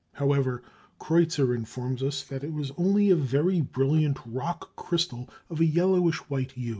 However, 0.13 0.63
Creuzer 0.99 1.53
informs 1.53 2.01
us 2.01 2.23
that 2.23 2.43
it 2.43 2.51
was 2.53 2.71
only 2.75 3.11
a 3.11 3.15
very 3.15 3.61
brilliant 3.61 4.17
rock 4.25 4.75
crystal 4.75 5.29
of 5.47 5.59
a 5.59 5.65
yellowish 5.65 6.27
white 6.27 6.53
hue. 6.53 6.69